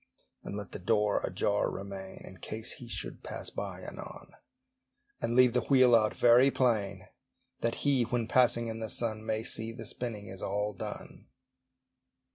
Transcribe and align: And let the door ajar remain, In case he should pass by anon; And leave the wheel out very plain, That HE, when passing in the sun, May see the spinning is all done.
And 0.41 0.57
let 0.57 0.71
the 0.71 0.79
door 0.79 1.19
ajar 1.23 1.69
remain, 1.69 2.21
In 2.25 2.39
case 2.39 2.71
he 2.71 2.87
should 2.87 3.21
pass 3.21 3.51
by 3.51 3.81
anon; 3.81 4.31
And 5.21 5.35
leave 5.35 5.53
the 5.53 5.61
wheel 5.61 5.93
out 5.95 6.15
very 6.15 6.49
plain, 6.49 7.05
That 7.59 7.75
HE, 7.85 8.05
when 8.05 8.27
passing 8.27 8.65
in 8.65 8.79
the 8.79 8.89
sun, 8.89 9.23
May 9.23 9.43
see 9.43 9.71
the 9.71 9.85
spinning 9.85 10.25
is 10.25 10.41
all 10.41 10.73
done. 10.73 11.27